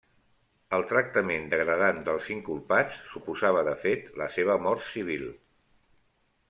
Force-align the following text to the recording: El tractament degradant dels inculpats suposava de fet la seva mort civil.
El 0.77 0.85
tractament 0.91 1.45
degradant 1.51 2.01
dels 2.07 2.31
inculpats 2.37 2.99
suposava 3.13 3.63
de 3.69 3.77
fet 3.87 4.09
la 4.23 4.33
seva 4.39 4.59
mort 4.69 4.93
civil. 4.95 5.33